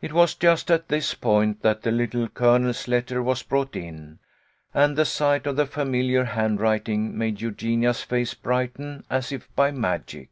It 0.00 0.12
was 0.12 0.36
just 0.36 0.70
at 0.70 0.86
this 0.86 1.12
point 1.14 1.62
that 1.62 1.82
the 1.82 1.90
Little 1.90 2.28
Colonel's 2.28 2.86
letter 2.86 3.20
was 3.20 3.42
brought 3.42 3.74
in, 3.74 4.20
and 4.72 4.96
the 4.96 5.04
sight 5.04 5.44
of 5.44 5.56
the 5.56 5.66
familiar 5.66 6.22
handwriting 6.24 7.18
made 7.18 7.40
Eugenia's 7.40 8.04
face 8.04 8.32
brighten 8.32 9.02
as 9.10 9.32
if 9.32 9.52
by 9.56 9.72
magic. 9.72 10.30